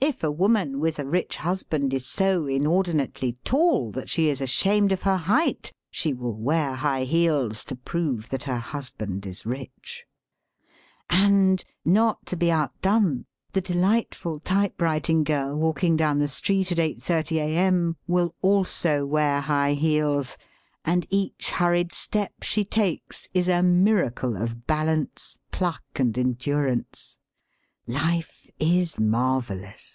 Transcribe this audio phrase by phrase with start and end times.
[0.00, 4.90] If a woman with a rich husband is so inordinately tall that she is ashamed
[4.92, 10.06] of her height, she will wear high heels to prove that her husband is rich.
[11.10, 17.36] And, not to be outdone, the delightful typewriting girl walking down the street at 8,30
[17.36, 17.96] a.m.
[18.06, 20.38] will also wear high heels—
[20.86, 27.16] and each hurried step she takes is a miracle of balance, pluck, and endurance.
[27.90, 29.94] Life is mAr velloua.